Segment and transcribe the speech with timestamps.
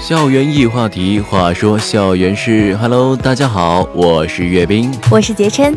[0.00, 2.76] 校园异话题，话说校园事。
[2.76, 5.74] Hello，大家好，我是岳斌，我是杰琛。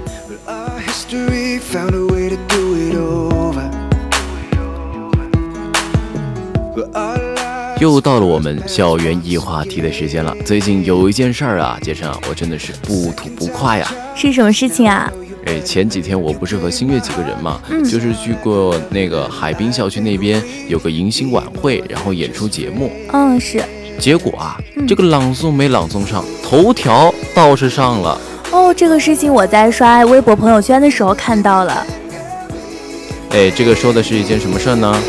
[7.80, 10.36] 又到了我们校园异话题的时间了。
[10.44, 13.90] 最近有一件事儿啊，杰琛啊，我真的是不吐不快呀。
[14.14, 15.10] 是什么事情啊？
[15.48, 22.92] 哎，前几天我不是和新月几个人嘛，就是去过那个海滨校区那边有个迎新晚会，然后演出节目。
[23.14, 23.64] 嗯，是。
[23.98, 28.20] 结果啊，这个朗诵没朗诵上，头条倒是上了。
[28.52, 31.88] 哦，这个事情我在刷微博朋友圈的时候看到了。
[33.30, 35.02] 哎，这个说的是一件什么事儿呢？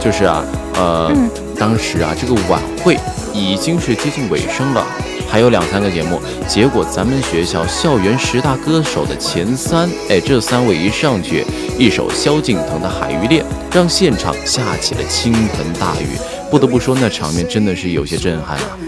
[0.00, 0.44] 就是啊，
[0.76, 1.12] 呃。
[1.58, 2.98] 当时啊，这个晚会
[3.32, 4.86] 已经是接近尾声了，
[5.28, 6.20] 还有两三个节目。
[6.48, 11.44] 结果咱们学校校园十大歌手的前三，哎，这三位一上去，
[11.78, 13.44] 一首萧敬腾的《海芋恋》，
[13.74, 16.06] 让现场下起了倾盆大雨。
[16.50, 18.78] 不得不说，那场面真的是有些震撼啊。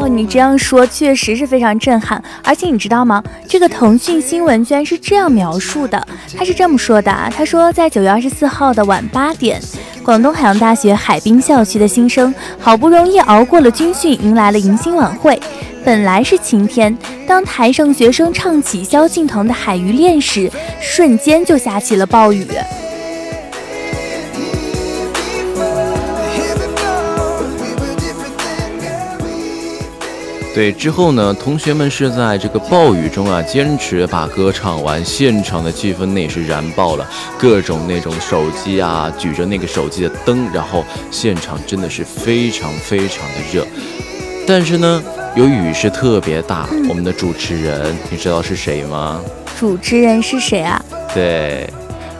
[0.00, 2.22] 哦，你这样说确实是非常震撼。
[2.44, 3.22] 而且你知道吗？
[3.48, 9.60] 这个腾讯新闻居然是这样描述的，他是这么说的啊，他说在九月二十四号的晚八点。
[10.04, 15.38] 广东海洋大学海滨校区的新生好不容易熬过了军训，迎来了迎新晚会。
[15.84, 22.46] 本来是晴天，当台上学生唱起萧敬腾的《海芋恋》时，瞬间就下起了暴雨。
[30.58, 43.64] 对，之后呢，同学们是在这个暴雨中啊，坚持把歌唱完，现场的气氛那也是燃爆了，各种那种手机啊，举着那个手机的灯，然后现场真的是非常非常的热。
[44.48, 45.00] 但是呢，
[45.36, 49.20] 由于雨势特别大，我们的主持人你知道是谁吗？
[49.56, 50.84] 主持人是谁啊？
[51.14, 51.72] 对，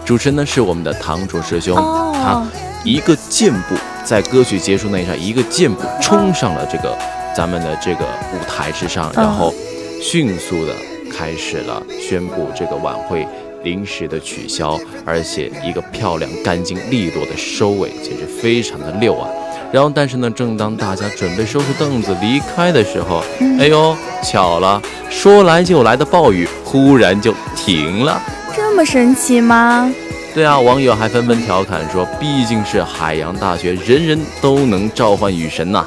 [0.05, 2.47] 主持人呢是我们的堂主师兄，他
[2.85, 6.97] 一个箭步在歌曲结束那一刹，一个箭步冲上了这个。
[7.39, 8.05] 咱们的这个
[8.35, 9.55] 舞台之上，然后
[10.03, 10.75] 迅速的
[11.17, 13.25] 开始了宣布这个晚会
[13.63, 19.29] 临时的取消，而且一个漂亮、干净、利落的收尾，简直非常的溜啊！
[19.71, 23.23] 然后，但是呢，正当大家准备收拾凳子离开的时候，
[23.61, 28.21] 哎呦，巧了，说来就来的暴雨忽然就停了，
[28.57, 29.89] 这么神奇吗？
[30.35, 35.87] 对啊，网友还纷纷调侃说，毕竟是海洋大学，人人都能召唤雨神呐。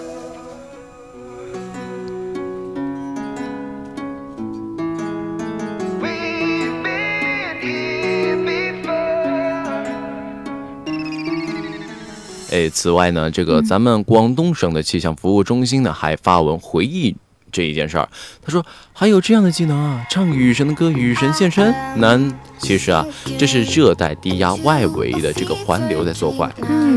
[12.51, 17.15] 哎，此外呢，这个咱们广东省的气象服务中心呢，还发文回忆
[17.49, 18.07] 这一件事儿。
[18.45, 21.73] 他说，还有这样的技能啊，唱雨神的歌，雨神现身。
[21.95, 23.05] 难，其实啊，
[23.37, 26.51] 这是热带低压外围的这个环流在作怪。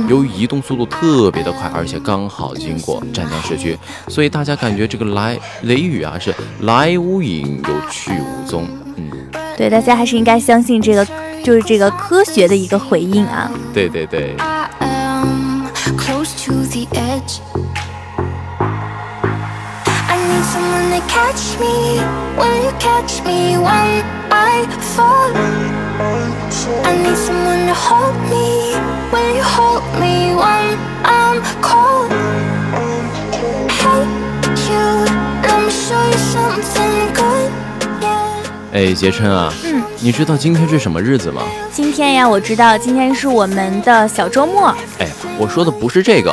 [0.09, 3.79] 由于移动速度特别的快，而且刚好经过湛江市区，
[4.09, 8.67] 所以大家感觉这个来雷雨啊是来无影又去无踪。
[8.97, 9.09] 嗯，
[9.57, 11.07] 对，大家还是应该相信这个，
[11.45, 13.51] 就是这个科学的一个回应啊。
[13.73, 14.35] 对对对。
[16.25, 17.41] To the edge.
[20.09, 22.01] I need someone to catch me
[22.39, 24.03] when you catch me when
[24.33, 24.65] I
[24.95, 25.31] fall.
[26.89, 28.73] I need someone to hold me
[29.13, 32.11] when you hold me when I'm cold.
[33.81, 34.05] Hey,
[34.65, 34.87] you,
[35.45, 36.94] let me show you something.
[38.75, 41.43] 哎，杰琛啊，嗯，你知道今天是什么日子吗？
[41.71, 44.75] 今天呀，我知道，今天是我们的小周末。
[44.99, 45.07] 哎。
[45.39, 46.33] 我说的不是这个，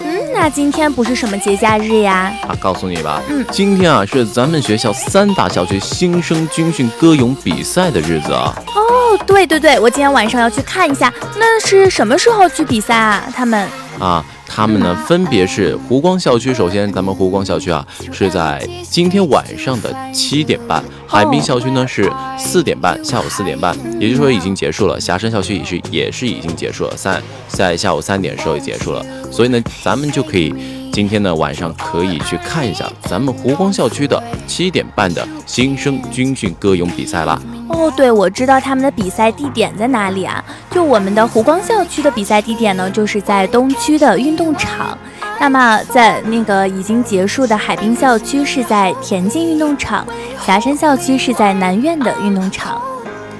[0.00, 2.32] 嗯，那今天不是什么节假日呀？
[2.48, 8.54] 啊，告诉你吧，嗯，今天啊是咱们学校三大校区新生军训歌咏比赛的日子啊。
[8.74, 13.24] 哦，对对对，我今天晚上要去看一下，那是什么时候去比赛啊？
[13.36, 13.68] 他们
[14.00, 14.24] 啊。
[14.54, 16.54] 他们呢，分别是湖光校区。
[16.54, 25.00] 首先，咱们湖光校区啊，是在今天晚上的七点半；海滨校区呢是四点半，下午四点半，也就是说已经结束了。
[25.00, 29.04] 霞山校区也是也是已经结束了，三在下午三点的时候也结束了。
[29.28, 30.54] 所以呢，咱们就可以
[30.94, 37.36] 今天呢晚上可以去看一下咱们湖光校区的七点半的新生军训歌咏比赛啦。
[37.68, 40.44] 哦，对，我知道他们的比赛地点在哪里啊？
[40.70, 44.96] 就我们的湖光校区的比赛地点呢，就是在东区的运动场。
[45.40, 50.06] 那么在那个已经结束的海滨校区是在田径运动场，
[50.46, 52.80] 霞山校区是在南苑的运动场。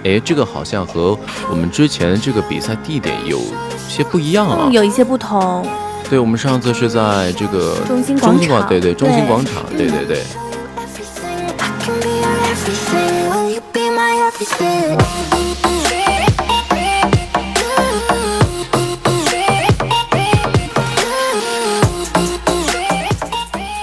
[0.02, 1.16] 哎，这个好像和
[1.48, 3.38] 我们之前这个比赛地点有
[3.88, 5.64] 些不一样啊，有一些不同。
[6.14, 10.22] 对，我们上次是在这个中心广场，对对，中心广场，对对对。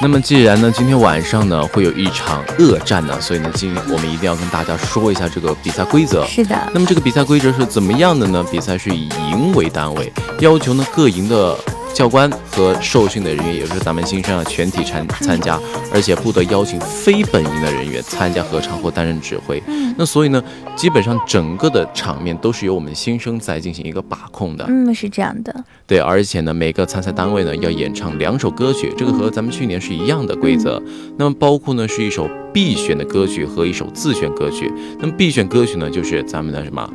[0.01, 6.25] 那么既然呢，今天晚上呢会有一场恶战呢，所以呢今我们一定要跟大家说一下这个比赛规则。
[6.28, 6.56] 是的。
[6.74, 8.42] 那么这个比赛规则是怎么样的呢？
[8.50, 11.60] 比赛是以赢为单位，要求呢各赢的。
[11.93, 15.59] 教官和受训的人员，也就是咱们新生啊，全体参参加，
[15.93, 19.61] 而且不得邀请非本营的人员参加合唱或担任指挥。
[19.97, 20.41] 那所以呢，
[20.75, 24.65] 基本上整个的场面都是由我们新生在进行一个把控的。
[24.67, 25.53] 嗯，是这样的。
[25.85, 30.81] 对，而且呢，每个参赛单位呢要演唱两首歌曲，这个和咱们去年是一样的规则。
[31.17, 34.71] 那么包括呢是一首必选的歌曲和一首自选歌曲。
[34.99, 36.89] 那么必选歌曲呢就是咱们的什么？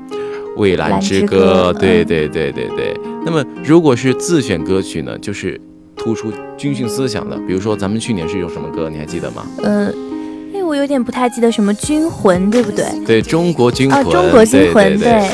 [0.56, 2.99] 蔚蓝之歌，对对对对对。
[3.26, 5.61] 那么如果是自选歌曲呢，就是
[5.96, 9.44] 突出军训思想的，比如说咱们去年是用什么歌，你还记得吗？
[9.64, 9.93] 呃，
[10.52, 12.84] 因为我有点不太记得什么军魂，对不对？
[13.05, 15.28] 对中国军魂，中国军魂，对。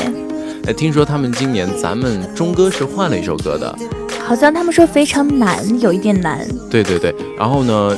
[0.65, 3.77] 哎，听说他们今年咱们中歌是换了一首歌的，
[4.25, 6.47] 好像他们说非常难，有一点难。
[6.71, 7.95] 对对对，然后呢，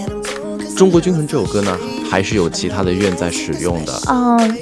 [0.76, 1.80] 中国军魂这首歌呢，
[2.12, 3.94] 还是有其他的院在使用的。
[4.10, 4.58] 嗯。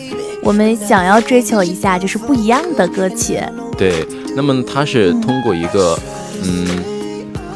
[0.45, 3.39] 我们想要追求一下就是不一样的歌曲，
[3.77, 4.05] 对。
[4.35, 5.97] 那么它是通过一个，
[6.43, 6.83] 嗯，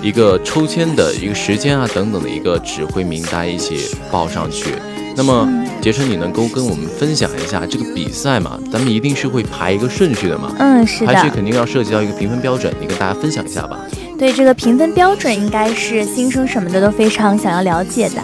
[0.01, 4.75] 一个抽签的一个时间啊等等的一个指挥名单一起报上去。
[5.15, 5.49] 那么
[5.81, 8.59] 杰琛，你能够跟我们分享一下这个比赛嘛？
[8.71, 10.53] 咱们一定是会排一个顺序的嘛？
[10.59, 11.11] 嗯，是的。
[11.11, 13.79] 排序肯定要涉及到一个评分标准，你跟大家分享一下吧。
[14.19, 18.21] 对，这个评分标准应该是新生什么的都非常想要了解的。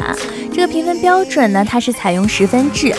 [0.53, 2.93] 这个评分标准呢，它是采用十分制。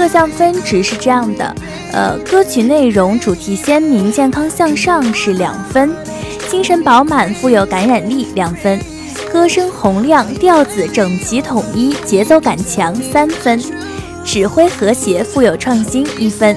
[0.00, 1.54] 各项分值是这样的，
[1.92, 5.94] 呃，歌曲内容主题鲜明、健康向上是两分，
[6.48, 8.80] 精神饱满、富有感染力两分，
[9.30, 13.62] 歌声洪亮、调子整齐统一、节奏感强三分，
[14.24, 16.56] 指挥和谐、富有创新一分，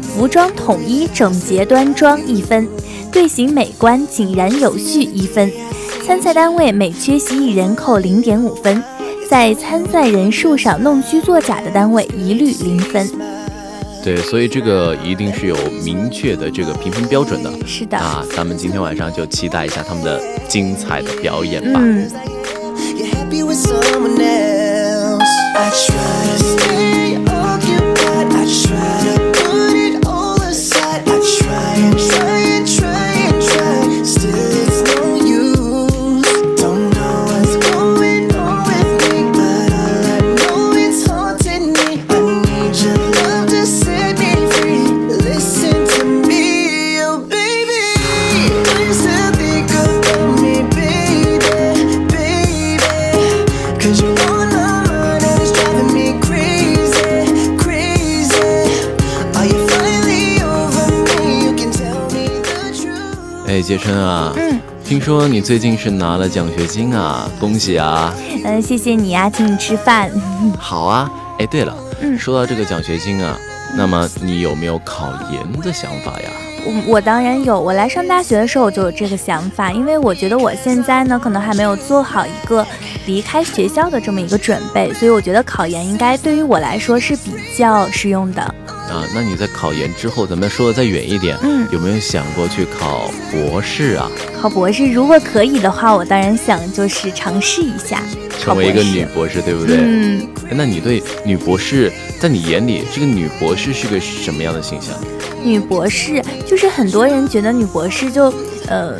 [0.00, 2.68] 服装统一、整洁端庄一分，
[3.10, 5.50] 队形美观、井然有序一分，
[6.06, 8.80] 参赛单位每缺席一人扣零点五分。
[9.34, 13.10] 在参赛人数上弄虚作假的单位一律零分。
[14.00, 17.50] 对，所以这个一定是有明确的这个评分标准的。
[17.66, 21.80] 是的啊，咱们今天晚上就期待一下他们的精彩的表演吧。
[21.82, 22.08] 嗯。
[63.76, 68.14] 杰琛啊，嗯，听说你最近是拿了奖学金啊，恭喜啊！
[68.44, 70.08] 嗯，谢谢你啊，请你吃饭。
[70.56, 71.10] 好啊，
[71.40, 73.36] 哎，对了，嗯，说到这个奖学金啊，
[73.76, 76.30] 那么你有没有考研的想法呀？
[76.64, 82.64] 我我当然有，我来上大学的时候我就有这个想法，因为我觉得我现在呢可能还没有做好一个
[83.06, 88.54] 离开学校的这么一个准备，所以我觉得考研应该对于我来说是比较适用的。
[88.90, 94.10] 啊，那你在考研之后，咱们说的再远一点，嗯，有没有想过去考博士啊？
[94.40, 98.02] 考博士，如果可以的话，我当然想就是尝试一下，
[98.38, 99.78] 成为一个女博士，对不对？
[99.80, 100.28] 嗯。
[100.50, 104.94] 那你对女博士，在你眼里，这个女博士是个什么样的形象？
[105.42, 108.32] 女博士就是很多人觉得女博士就，
[108.68, 108.96] 呃，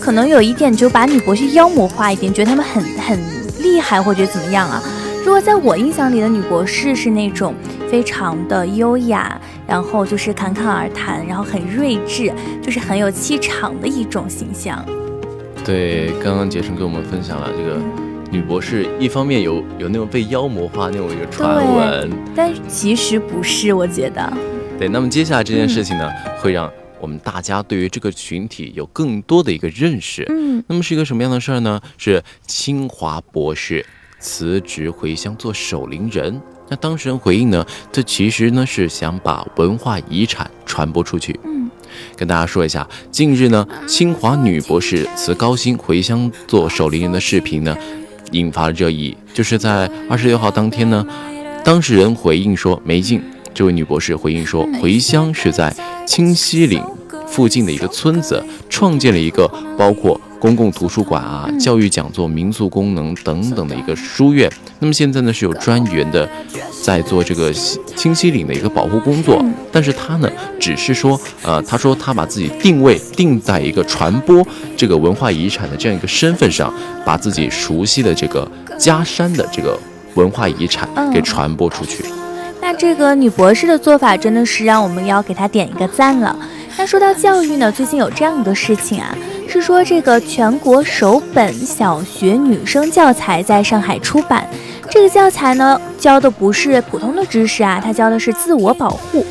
[0.00, 3.20] 可能有一点就把女博士妖魔化一点，觉得她们很很
[3.62, 4.82] 厉害或者怎么样啊？
[5.24, 7.54] 如果在我印象里的女博士是那种。
[7.90, 12.32] 非常的优雅，然后就是侃侃而谈，然后很睿智，
[12.62, 14.84] 就是很有气场的一种形象。
[15.64, 17.78] 对，刚刚杰成跟我们分享了这个
[18.30, 24.32] 女博士，一方面有有那种被妖魔化那种一个传闻，但其实不是，我觉得。
[24.78, 26.70] 对，那么接下来这件事情呢，会让
[27.00, 30.24] 我们大家对于这个群体有更多的一个认识。
[30.28, 31.80] 嗯，那么是一个什么样的事儿呢？
[31.98, 33.84] 是清华博士
[34.20, 36.40] 辞职回乡做守灵人。
[36.70, 37.66] 那当事人回应呢？
[37.90, 41.38] 这其实呢是想把文化遗产传播出去。
[41.44, 41.68] 嗯，
[42.16, 47.76] 跟大家说一下，近日呢，清华女博士辞高薪回乡做守陵人的视频呢，
[48.30, 49.16] 引发了热议。
[49.34, 51.04] 就是在二十六号当天呢，
[51.64, 53.20] 当事人回应说没劲。
[53.52, 55.74] 这位女博士回应说，回乡是在
[56.06, 56.84] 清溪岭
[57.30, 64.50] 附近的一个村子，创建了一个包括公共图书馆啊、教育讲座、民宿功能等等的一个书院。
[64.80, 66.28] 那么现在呢是有专员的
[66.82, 74.44] 在做这个清溪岭的一个保护工作，但是他呢只是说，呃，他说他把自己定位定在一个传播
[74.76, 76.72] 这个文化遗产的这样一个身份上，
[77.04, 79.78] 把自己熟悉的这个家山的这个
[80.14, 82.04] 文化遗产给传播出去。
[82.62, 86.34] 那这个女博士的做法真的是让我们要给她点一个赞了。
[86.80, 89.14] 那说到教育呢，最近有这样一个事情啊，
[89.46, 94.48] 是说这个全国首本小学女生教材在上海出版。
[94.88, 99.26] 这个教材呢，教的不是普通的知识啊，它教的是自我保护。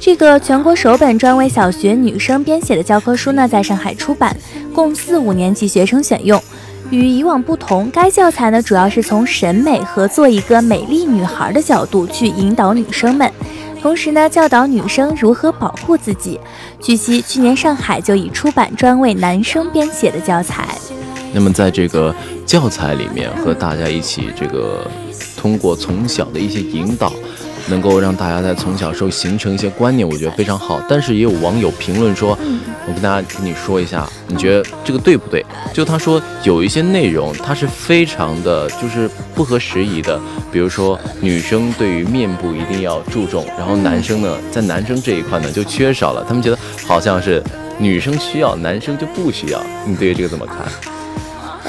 [0.00, 4.36] 这个全国首本专为小学女生编写的教科书呢，在上海出版，
[4.74, 6.42] 供四五年级学生选用。
[6.90, 13.30] 与以往不同，该教材呢，主要是从审美和做一个美丽女孩的角度去引导女生们，
[13.82, 16.38] 同时呢，教导女生如何保护自己。
[16.80, 20.68] 据悉，去年上海就已出版专为男生编写的教材。
[21.34, 22.14] 那么，在这个
[22.46, 24.86] 教材里面，和大家一起这个
[25.36, 27.12] 通过从小的一些引导，
[27.68, 30.82] 能够让大家在从小时候形成一些观念，我觉得非常好。
[30.88, 32.38] 但是也有网友评论说，
[32.86, 35.44] 我跟大家跟你说一下，你觉得这个对不对？
[35.72, 40.20] 就他说有一些内容，它是非常的，就是不合时宜的。
[40.50, 46.24] 比如说，女生对于面部一定要注重，然后男生呢，在男生这一块呢就缺少了。
[46.28, 47.42] 他们觉得好像是
[47.78, 49.62] 女生需要，男生就不需要。
[49.86, 50.91] 你对于这个怎么看？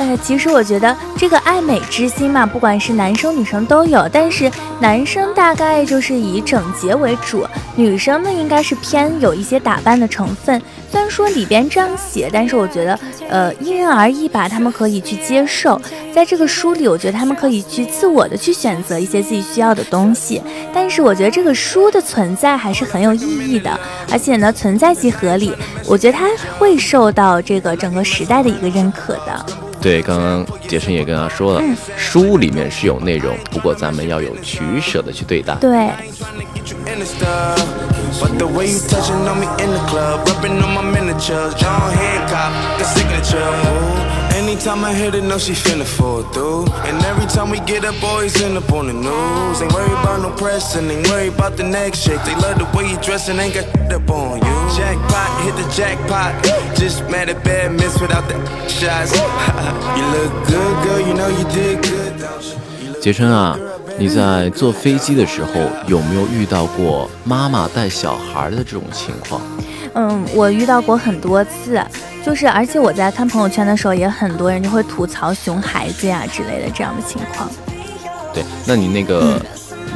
[0.03, 4.05] 呃，其实我觉得这个爱美之心嘛，不管是男生女生都有。
[4.11, 10.61] 但是男生大概就是以整洁为主，女生呢应该是偏有一些打扮的成分。
[10.91, 14.49] 虽然说里边这样写，但是我觉得，呃，因人而异吧。
[14.49, 15.81] 他们可以去接受，
[16.13, 20.41] 在这个书里，我觉得他们可以去自我的去选择一些自己需要的东西。
[20.73, 23.79] 但是我觉得这个书的存在还是很有意义的，
[24.11, 25.53] 而且呢，存在即合理。
[25.87, 26.27] 我觉得它
[26.59, 29.45] 会受到这个整个时代的一个认可的。
[29.83, 31.61] 对，刚刚杰森也跟他说了，
[31.97, 35.53] 书里面是有内容，不过咱们要有取舍的去对待。
[35.55, 35.91] 对。
[44.52, 46.66] Anytime I hit it, know she finna fall through.
[46.86, 49.60] And every time we get up, boys end up on the news.
[49.60, 52.22] Ain't worried about no pressing, ain't worried about the next shake.
[52.24, 54.56] They love the way you dressing, ain't got up on you.
[54.76, 56.32] Jackpot, hit the jackpot.
[56.76, 58.36] Just mad at bad miss without the
[58.68, 59.12] shots.
[59.96, 62.14] you look good, girl, you know you did good.
[63.00, 63.56] 杰琛啊，
[63.96, 65.52] 你在坐飞机的时候
[65.86, 69.40] 有没有遇到过妈妈带小孩的这种情况？
[69.93, 71.81] 嗯，我遇到过很多次。
[72.25, 77.49] 就是，而且我在看朋友圈的时候，也很多人就会吐槽熊孩子呀之类的这样的情况。
[78.33, 79.39] 对，那你那个，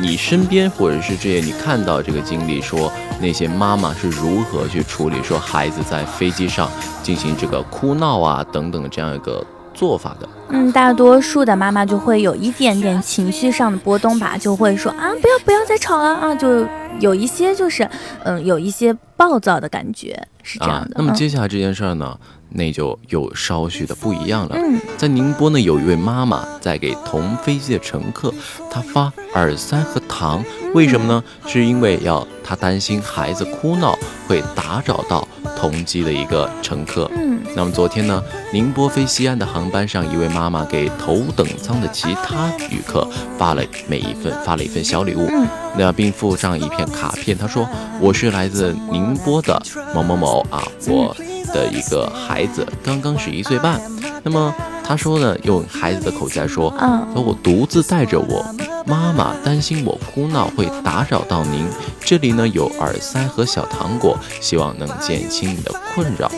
[0.02, 6.70] 你身边或者是这些你看到这个经历，说那些妈妈是如何去处理说孩子在飞机上
[7.02, 9.42] 进行这个哭闹啊等等这样一个
[9.78, 10.28] 做法的？
[10.50, 16.66] 嗯，大多数的妈妈就会有一点点情绪上的波动吧，就会说啊，不要不要再吵了啊，就
[17.00, 17.88] 有一些就是，
[18.24, 20.20] 嗯，有一些暴躁的感觉。
[20.42, 20.92] 是这样的。
[20.96, 22.18] 那么接下来这件事儿呢，
[22.50, 24.56] 那就有稍许的不一样了。
[24.56, 28.34] 嗯，在宁波呢，有一位妈妈在给同飞机的乘客，
[28.70, 31.24] 她发耳塞和糖，为什么呢？
[31.46, 35.28] 是因为要她担心孩子哭闹会打扰到
[35.58, 37.10] 同机的一个乘客。
[37.16, 45.30] 嗯，那么昨天呢，宁波飞西安的航班上，一位妈妈给头等舱的其他旅客发了每一份发了一份小礼物，
[45.78, 47.68] 那并附上一片卡片，她说
[48.00, 49.62] ：“我是来自宁波的
[49.94, 51.16] 某某某。”啊，我
[51.54, 53.82] 的一个孩子刚刚是一岁半，
[54.24, 58.46] 那么他说呢，用孩子的口气来说，嗯，说我独自带着我
[58.86, 61.66] 妈妈，担心我哭闹会打扰到您，
[62.00, 66.32] 这里呢有耳塞和小糖果，希望能减轻你的困扰。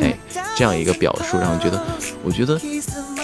[0.00, 0.16] 哎，
[0.56, 1.80] 这样一个表述让人觉得，
[2.24, 2.60] 我觉得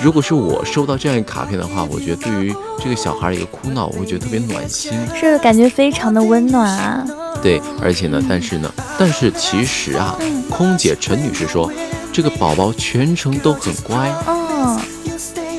[0.00, 7.04] 如果是我收到这样一个卡片的话，我觉得对于这个小孩一个哭闹，我会觉得特别暖心，是感觉非常的温暖啊。
[7.42, 10.16] 对，而且呢，但是呢，但是其实啊，
[10.50, 11.70] 空姐陈女士说，
[12.12, 14.08] 这个宝宝全程都很乖。
[14.26, 14.80] 哦，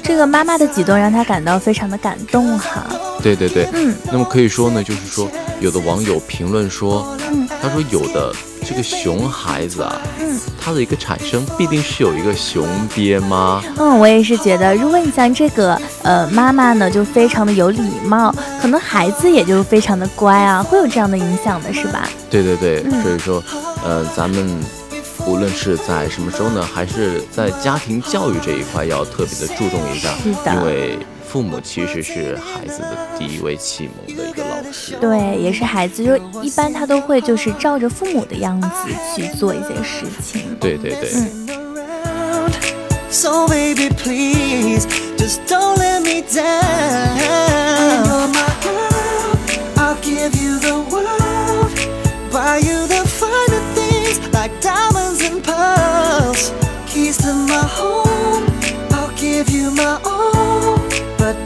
[0.03, 2.85] 这个妈妈的举动让她感到非常的感动哈。
[3.21, 5.29] 对对对，嗯，那么可以说呢，就是说，
[5.59, 8.33] 有的网友评论说，嗯，他说有的。
[8.69, 13.63] 这个熊孩子啊，嗯，它的一个产生必定是有一个熊爹妈？
[13.77, 22.07] 嗯，我也是觉得，如果你像这个呃妈妈呢，就非常的有礼貌，可能孩子也就非常的乖啊，会有这样的影响的是吧？
[22.29, 23.43] 对对对，所以说，
[23.83, 24.47] 呃，咱们
[25.25, 30.99] 无论是在什么时候呢，还是在家庭教育这一块，要特别的注重一下，是的，因为
[31.29, 34.97] 父母其实是孩子的第一位启蒙的一个老师。
[34.99, 38.67] 对，也是孩子，就一般他都会就是照着父母的样子
[39.15, 40.57] 去做一些事情。
[40.59, 41.11] 对对对。
[41.13, 41.47] 嗯。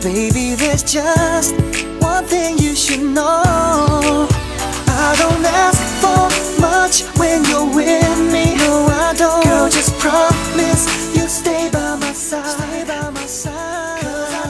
[0.03, 1.55] Baby, there's just
[2.01, 4.27] one thing you should know.
[4.87, 6.27] I don't ask for
[6.59, 8.55] much when you're with me.
[8.57, 9.43] No, I don't.
[9.45, 10.83] Girl, just promise.
[11.15, 12.51] you stay by my side.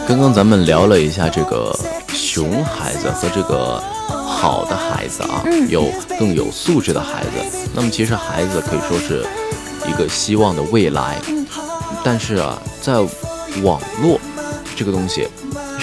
[0.08, 1.74] 刚刚咱们聊了一下这个
[2.14, 5.86] 熊孩子和这个好的孩子啊，有
[6.20, 7.70] 更有素质的孩子。
[7.74, 9.26] 那么其实孩子可以说是
[9.88, 11.18] 一个希望的未来。
[12.04, 12.96] 但是啊，在
[13.62, 14.20] 网络
[14.76, 15.28] 这个东西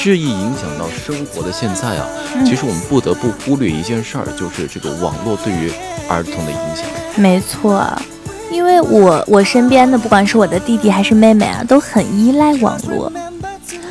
[0.02, 2.06] 日益影响到生活的现在啊，
[2.44, 5.70] 其实我们不得不忽略一件事儿，就是这个网络对于
[6.08, 6.84] 儿童的影响。
[7.16, 7.86] 没错。
[8.50, 13.12] 因为我我身边的不管是我的弟弟还是妹妹啊，都很依赖网络。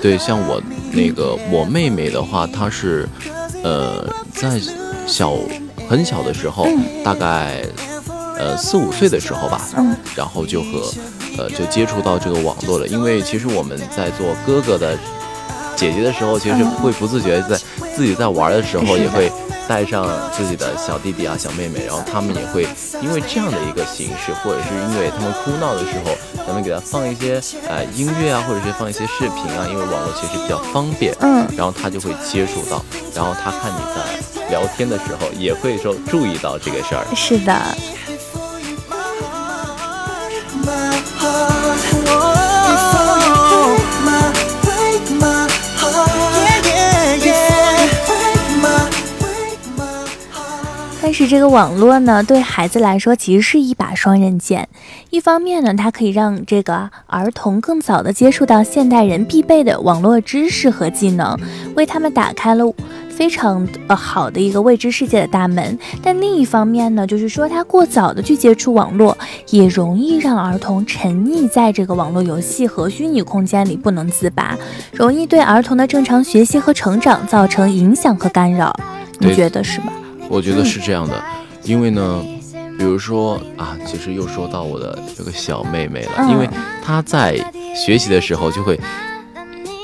[0.01, 0.61] 对，像我
[0.91, 3.07] 那个我妹妹的话，她是，
[3.63, 4.59] 呃，在
[5.07, 5.37] 小
[5.87, 6.67] 很小的时候，
[7.05, 7.61] 大概
[8.37, 10.91] 呃四五岁的时候吧，嗯，然后就和
[11.37, 12.87] 呃就接触到这个网络了。
[12.87, 14.97] 因为其实我们在做哥哥的
[15.79, 17.57] 姐姐的时候，其实会不自觉在
[17.95, 19.31] 自己在玩的时候也会。
[19.69, 22.67] 带上自己的小弟弟啊、小妹妹，然后他们也会
[23.03, 32.83] 因为这样的一个形式，或者是因为他们哭闹的时候，咱们给他放一些呃音乐啊，或者是放一些视频啊，因为网络其实比较方便，嗯，然后他就会接触到，
[33.13, 37.05] 然后他看你在聊天的时候，也会说注意到这个事儿。
[37.15, 37.53] 是的。
[51.19, 54.69] 是这个网络呢，对孩子来说其实是一把双刃剑。
[55.09, 61.37] 一方面呢，它可以让这个儿童更早的接触到现代人必备的网络知识和技能，
[61.75, 62.73] 为他们打开了
[63.09, 65.77] 非常呃好的一个未知世界的大门。
[66.01, 69.17] 但另一方面呢，就是说他过早的去接触网络，
[69.49, 74.57] 也容易让儿童沉溺在这个网络游戏和虚拟空间里不能自拔，
[74.93, 78.73] 容易对儿童的正常学习和成长造成影响和干扰。
[79.19, 79.91] 你觉得是吗？
[80.29, 81.21] 我觉得是这样的，
[81.63, 82.23] 因为呢，
[82.77, 86.47] 比如说啊，其实又说到我的这个小妹妹了，因为
[86.85, 87.35] 她在
[87.75, 88.79] 学习的时候就会，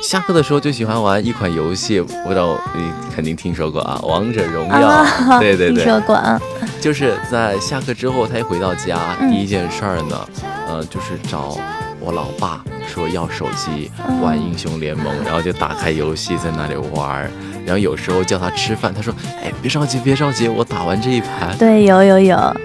[0.04, 5.04] 下课的时候就喜欢玩一款游戏，不知道你肯定听说过啊，《王者荣耀》。
[5.42, 6.40] 对对对，听说过啊。
[6.80, 10.30] 就是在下课之后，她一回到家，第一件事儿呢，
[10.68, 11.58] 呃，就是找
[12.00, 13.90] 我老爸说要手机
[14.22, 17.30] 玩英雄联盟，然后就打开游戏在那里玩。
[17.66, 22.56] 然后有时候叫他吃饭，他说：“哎，别着急，别着急，我打完这一盘。”对，有有有。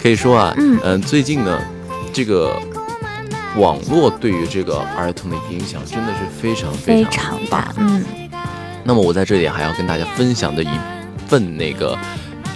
[0.00, 1.58] 可以说啊，嗯嗯，最近呢，
[2.12, 2.54] 这个
[3.56, 7.72] 网络对于这个儿童的影响真的是非常非常大。
[7.78, 8.04] 嗯。
[8.84, 10.68] 那么我在这里还要跟大家分享的一
[11.28, 11.96] 份那个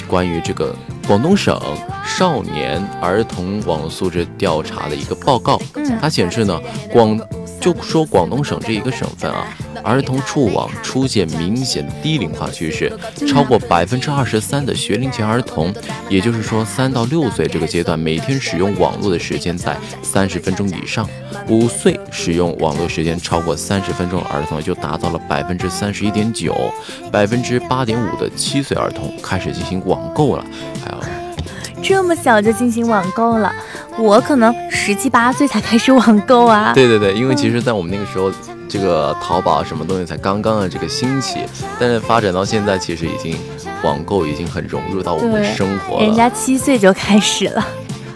[0.09, 0.75] 关于这个
[1.07, 1.57] 广东省
[2.05, 5.57] 少年儿童网络素质调查的一个报告，
[6.01, 6.61] 它显示呢，
[6.93, 7.17] 广
[7.67, 9.45] 就说广东省这一个省份啊。
[9.83, 12.93] 儿童触网出现明显低龄化趋势，
[13.27, 15.75] 超过百分之二十三的学龄前儿童，
[16.09, 21.05] 也就是说三到六岁这个阶段，每天使用网络的时间在三十分钟以上；
[21.49, 26.73] 五岁使用网络时间超过三十分钟的儿童就达到了百分之三十一点九，
[27.11, 30.45] 百分之八点五的七岁儿童开始进行网购了。
[30.85, 30.99] 还有，
[31.89, 33.53] 这么小就进行网购了，
[33.99, 36.73] 我可能十七八岁才开始网购啊。
[36.75, 38.31] 对对对，因为其实，在我们那个时候。
[38.69, 41.39] 这个淘宝什么东西才刚刚的这个兴起，
[41.79, 43.39] 但是发展到现在，其实已经
[43.85, 46.03] 网购已经很融入到我们的生活了。
[46.05, 47.65] 人家七岁就开始了，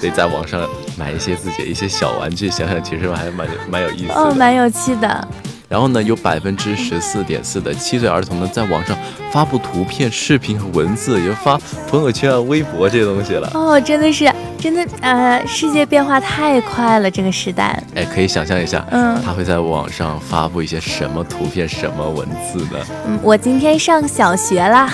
[0.01, 5.29] 得在网上买一些自己的一些小玩具，想想其实还蛮蛮有意思的，哦，蛮有趣的。
[5.71, 8.99] 然后呢，有百分之十四点四的七岁儿童呢，在网上
[9.31, 11.57] 发布图片、视频和文字，也发
[11.89, 13.49] 朋友圈啊、微博这些东西了。
[13.55, 14.29] 哦，真的是，
[14.59, 17.81] 真的，呃，世界变化太快了，这个时代。
[17.95, 22.85] 哎，可以想象一下，嗯，他会在网上发布一些什么图片、什么文字呢？
[23.07, 24.93] 嗯，我今天上小学啦。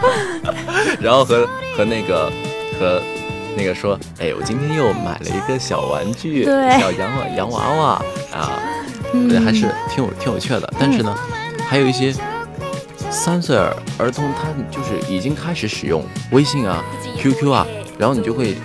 [0.98, 2.32] 然后和和那个
[2.80, 3.02] 和
[3.54, 8.50] 那个说，哎，我今天又买了一个小玩具，小洋娃洋娃娃啊。
[9.14, 11.14] 我觉得还是挺有挺有趣的，但是呢，
[11.68, 12.12] 还有一些
[13.10, 16.84] 三岁儿童，他就是已经开始使用微信啊、
[17.16, 18.56] QQ 啊，然后你就会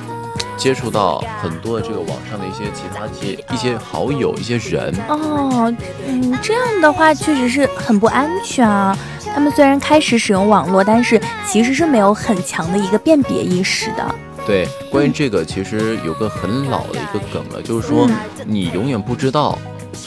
[0.58, 4.94] 接触到很多的这个网上的一些其他一些一些好友、一些人。
[5.08, 5.74] 哦，
[6.08, 8.98] 嗯，这样的话确实是很不安全啊。
[9.34, 14.16] 他们虽然开始使用网络，但是其实是没有很强的一个辨别意识的。
[14.48, 18.10] 对，关于这个，其实有个很老的一个梗了，就是说
[18.46, 19.58] 你永远不知道。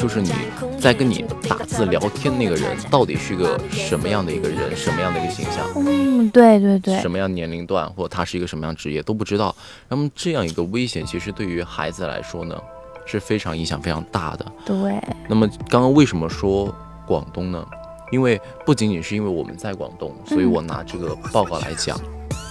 [0.02, 0.32] 就是你
[0.80, 5.64] 在跟你打字聊天那个人到底是个什么样的一个人，什么样的一个形象？
[5.76, 9.54] 嗯，对对对，什么样年龄段，或他是一个什么样职业都不知道。
[9.88, 12.60] 那么这样一个危险，其实对于孩子来说呢，
[13.06, 14.44] 是非常影响非常大的。
[14.64, 15.00] 对。
[15.28, 16.74] 那么刚刚为什么说
[17.06, 17.64] 广东呢？
[18.10, 21.96] 因为不仅仅是因为我们在广东，所以我拿这个报告来讲。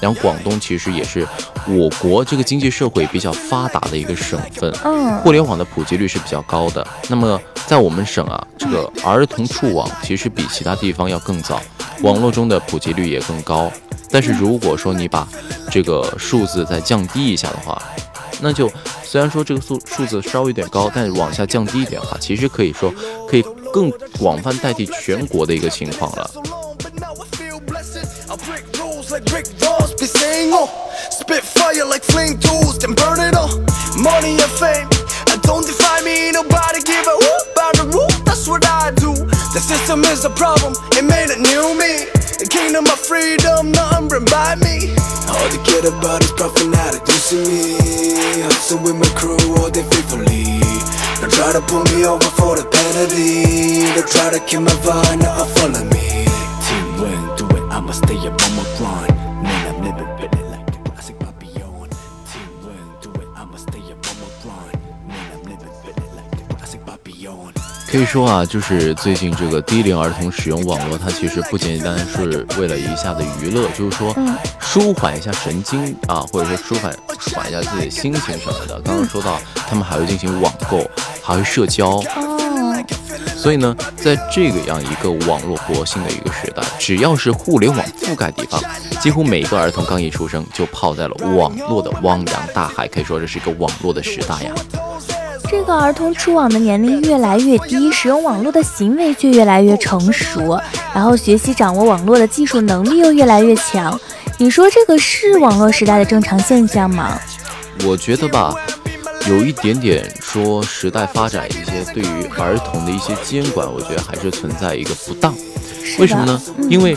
[0.01, 1.25] 然后广东其实也是
[1.67, 6.85] 我国这个经济社会比较发达的一个省份，嗯，互联网的普及率是比较高的。
[7.07, 11.61] 那么在我们省啊，这个儿童触网其实比其他地方要更早，
[12.01, 13.71] 网络中的普及率也更高。
[14.09, 15.25] 但是如果说你把
[15.69, 17.81] 这个数字再降低一下的话，
[18.41, 18.69] 那就
[19.03, 22.91] 虽然说这个数数字稍微有点高，但是往下降低一点的话，其实可以说
[23.29, 26.29] 可以更广泛代替全国的一个情况了。
[31.71, 33.51] Fire like flame tools then burn it all.
[33.97, 34.87] Money and fame
[35.27, 36.31] I don't define me.
[36.31, 37.43] Nobody give a whoop.
[37.53, 39.13] About the rule that's what I do.
[39.53, 42.07] The system is a problem it made a new me.
[42.39, 44.91] The kingdom of freedom nothing bring by me.
[45.31, 48.43] All they care about is profit not reducing me.
[48.43, 50.59] Hustle with my crew all day faithfully
[51.21, 53.85] they try to pull me over for the penalty.
[53.93, 56.25] They try to kill my vibe now follow me.
[56.65, 58.40] Team win do it I'ma stay up
[67.91, 74.15] 可以说啊，就是最近这个低龄儿童使用网络，它其实不简单是为了一下子娱乐，就是说
[74.61, 78.79] 舒缓一下神经啊，或者说舒缓舒缓一下自己的心情什么的。
[78.79, 80.89] 刚刚说到，他们还会进行网购，
[81.21, 82.01] 还会社交。
[83.35, 88.61] 所以呢，在这个样一个网络活性的一个时代，只要是互联网覆盖地方，
[89.01, 94.53] 几乎每个儿童刚一出生就泡在了网络的汪洋大海，可以说这是一个网络的时代呀。
[95.51, 100.57] 这个儿童触网的年龄越来越低，使用网络的行为却越来越成熟，
[100.93, 103.99] 然后学习掌握网络的技术能力又越来越强。
[104.37, 107.19] 你说这个是网络时代的正常现象吗？
[107.85, 108.55] 我觉得吧，
[109.27, 115.35] 有一点点说时代发展一些对于儿童的一些监管，我觉得还是存在一个不当。
[115.99, 116.41] 为什么呢？
[116.69, 116.95] 因为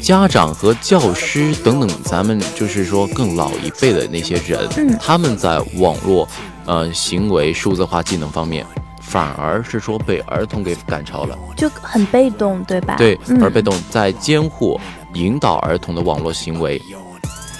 [0.00, 6.28] 家长和教师等等，咱们就是说更老一辈的那些人，他们在网络。
[6.64, 8.64] 呃，行为数字化技能方面，
[9.00, 12.94] 反而是说被儿童给赶超了，就很被动，对吧？
[12.96, 14.80] 对，而被动在监护、
[15.14, 16.80] 引导儿童的网络行为，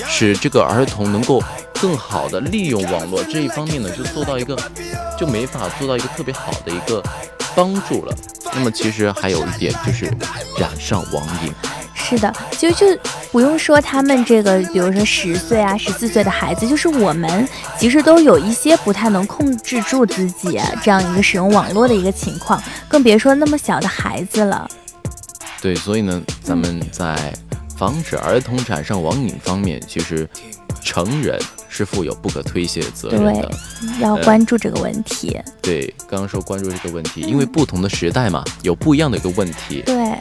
[0.06, 1.42] 使这个儿童能够
[1.80, 4.56] 更好的利用网络这一方面呢，就做到一个
[5.18, 7.02] 就没法做到一个特别好的一个
[7.54, 8.14] 帮助了。
[8.54, 10.06] 那么其实还有一点就是
[10.58, 11.52] 染上网瘾。
[12.12, 12.86] 是的，就就
[13.30, 17.48] 不用说他们这个，比如说十岁啊、十四岁的孩子，就是我们
[17.78, 24.70] 其实都有一些不太能控制住自己这样一个使用网络的一个情况，更别说那么小的孩子了。
[25.62, 27.32] 对，所以呢，咱们在
[27.78, 30.28] 防止儿童产生网瘾方面，其实
[30.84, 33.50] 成人是负有不可推卸的责任的，
[34.00, 35.40] 要关注这个问题。
[35.62, 39.82] 对，刚刚说关注这个问题，因为不同的时代嘛，有不一样的一个问题。
[39.86, 40.14] 对。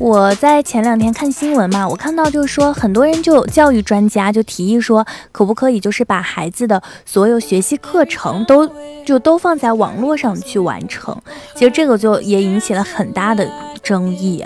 [0.00, 8.68] 我在前两天看新闻嘛，我看到就是说，很多人就有教育专家就提议说，可不可以就是把孩子的所有学习课程都
[9.04, 11.16] 就都放在网络上去完成。
[11.54, 13.48] 其实这个就也引起了很大的
[13.82, 14.44] 争议。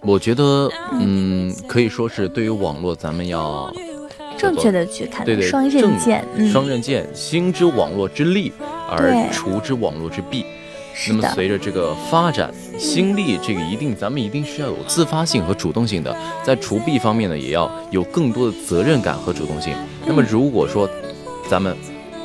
[0.00, 3.70] 我觉得，嗯，可以说是对于网络，咱们要
[4.38, 8.52] 正确的去看，对对，双刃剑，双刃剑，兴之网络之利，
[8.88, 10.46] 而除之网络之弊。
[11.08, 19.74] 那么随着这个发展，心力这个一定，咱们一定是要有自发性和主动性的，在除弊方面呢，也要有更多的责任感和主动性。
[20.06, 20.88] 那么如果说，
[21.48, 21.76] 咱们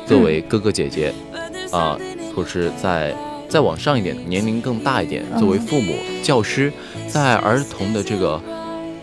[0.06, 1.12] 作为哥哥姐姐，
[1.72, 1.98] 啊，
[2.34, 3.14] 或是在
[3.48, 6.72] 再往上一点，年龄更大一点，作为父母、教师，
[7.08, 8.40] 在儿童的这个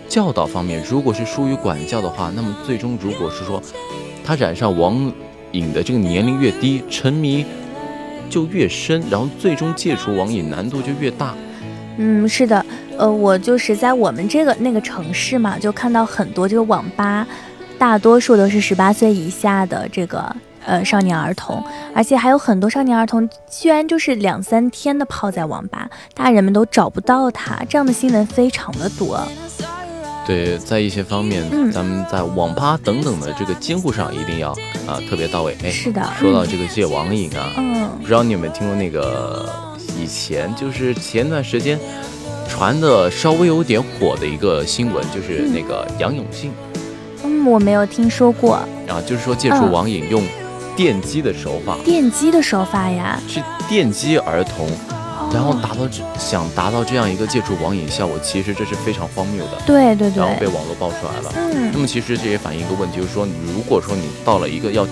[0.07, 3.61] 教导方面，如果是疏于管教的话，那么最终如果是说
[4.23, 5.11] 他染上网
[5.51, 7.45] 瘾的这个年龄越低，沉迷。
[8.31, 11.35] 就越深，然后最终戒除网瘾难度就越大。
[11.97, 12.65] 嗯，是的，
[12.97, 17.27] 呃，我就是在我们这个那个城市嘛，就看到很多这个网吧，
[17.77, 20.33] 大多数都是十八岁以下的这个
[20.65, 21.61] 呃少年儿童，
[21.93, 29.21] 而且还有很多少年儿童居然就是两三天的泡在网吧，大人们都找不到他，这样的新闻非常的多。
[30.25, 31.71] 对，在一些方面，嗯。
[31.71, 34.51] 咱们在网吧等等的这个监护上一定要
[34.87, 35.57] 啊、特别到位。
[35.63, 36.01] 哎，是的。
[36.19, 37.89] 说到这个戒网瘾啊，嗯。
[37.99, 39.49] 不知道你有没有听过那个
[39.99, 41.79] 以前就是前段时间
[42.47, 46.51] 传的稍微有点火的一个新闻，就是那个杨永信。
[47.23, 48.55] 嗯，我没有听说过。
[48.55, 49.71] 啊，就是说戒除嗯。
[49.71, 50.23] 网瘾用
[50.75, 51.77] 电击的手法。
[51.83, 53.19] 电击的手法呀。
[53.27, 54.67] 去电击儿童。
[55.33, 59.51] 然后哦达到这想达到这样一个戒除网瘾效果，其实这是非常荒谬的。
[59.65, 61.33] 对对对然后，被网络爆出来了。
[61.35, 64.85] 嗯那嗯么其实这也反映一个问题，就是说，你如果说你到了一个要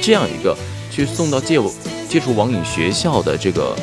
[0.00, 0.56] 这样一个
[0.90, 1.60] 去送到戒
[2.08, 3.76] 戒除网瘾学校的这个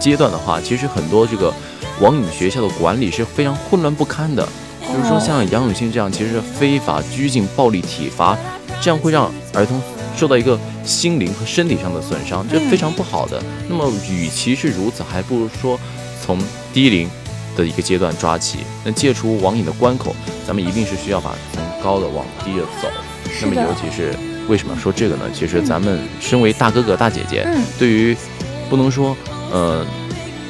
[0.00, 1.52] 阶段的话，其实很多这个
[2.00, 4.46] 网瘾学校的管理是非常混乱不堪的。
[4.80, 8.36] 就是说哦像杨永信这样，其实是非法拘禁、暴力体罚，
[8.80, 9.80] 这样会让儿童
[10.16, 13.42] 受到一个心灵和身体上的损伤，这嗯非常不好的。
[13.68, 15.78] 那么与其是如此，还不如说
[16.24, 16.38] 从
[16.72, 17.08] 低龄
[17.56, 18.58] 的一个阶段抓起。
[18.84, 20.14] 那戒除网瘾的关口，
[20.46, 22.88] 咱们一定是需要把从高的往低的走。
[23.42, 24.14] 那么尤其是
[24.48, 25.24] 为什么说这个呢？
[25.34, 28.16] 其实咱们身为大哥哥大姐姐，嗯对于
[28.70, 29.16] 不能说，
[29.50, 29.84] 呃，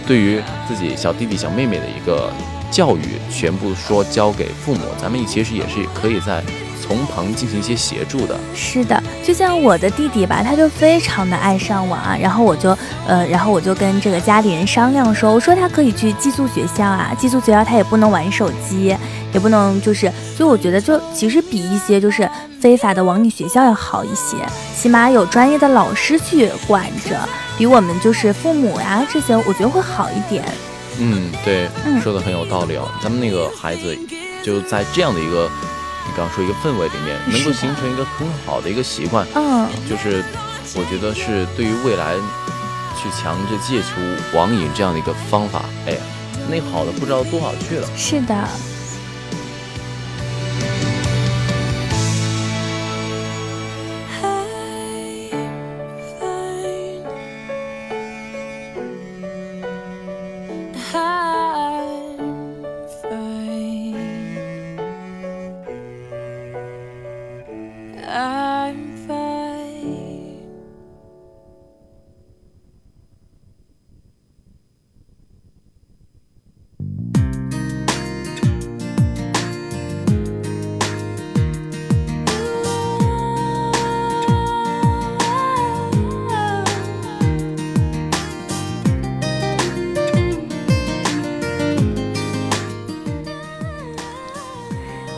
[0.07, 2.31] 对于自己小弟弟小妹妹的一个
[2.71, 6.43] 教育，全部说交给父母，咱们其实也是可以在
[6.85, 8.39] 从旁进行一些协助的。
[8.55, 18.95] 是的，就像我的弟弟吧，他就非常的爱上网啊，然后我就呃，然后我就跟这个家里人商量说，我说他可以去寄宿学校啊，寄宿学校他也不能玩手机，
[19.33, 22.29] 也不能就是，所以我觉得就其实比一些就是
[22.61, 24.37] 非法的网瘾学校要好一些，
[24.77, 27.19] 起码有专业的老师去管着，
[27.57, 30.45] 比我们就是父母呀、这些，我觉得会好一点。
[30.99, 32.89] 嗯，对，嗯说的很有道理哦。
[33.03, 33.97] 咱们那个孩子
[34.45, 35.51] 就在这样的一个，
[36.07, 40.23] 你刚刚说一个氛围里面，能够形成一个很好的一个习惯，嗯，就是
[40.75, 42.15] 我觉得是对于未来
[42.97, 45.97] 去强制戒除网瘾这样的一个方法，哎，
[46.49, 47.89] 那好的不知道多少去了。
[47.97, 48.49] 是的。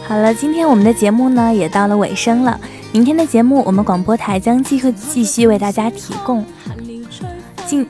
[0.08, 2.60] 好了，今天我们的节目呢也到了尾声了。
[2.92, 6.44] 明天的节目，我们广播台将继续继续为大家提供
[7.66, 7.84] 进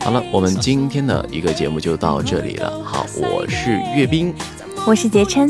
[0.00, 2.82] 好了，我们今天的一个节目就到这里了。
[2.82, 4.34] 好，我是岳斌，
[4.84, 5.48] 我是杰琛，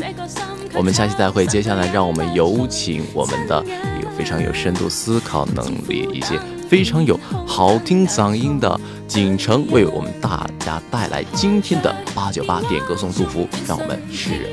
[0.75, 1.47] 我们下期再会。
[1.47, 3.65] 接下来，让我们有请我们的
[3.99, 6.39] 一个非常有深度思考能力、一些
[6.71, 14.47] 非常有好听嗓音的锦城，为我们大家带来今天的八九八点歌送祝福，让我们拭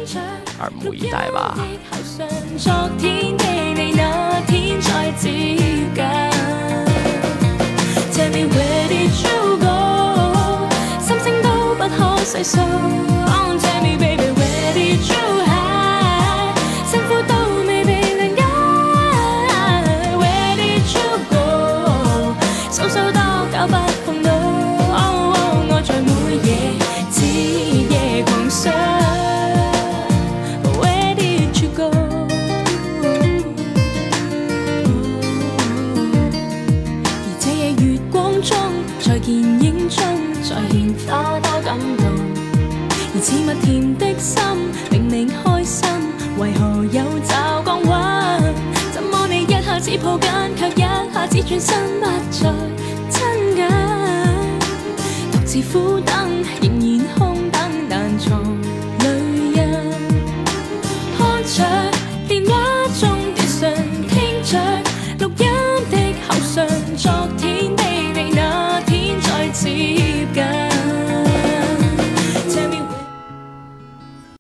[0.60, 1.56] 耳目以待吧。
[2.58, 5.94] 昨天的你那天再接近
[8.12, 9.68] ，Tell me where did you go？
[11.00, 12.58] 心聲都不可細數。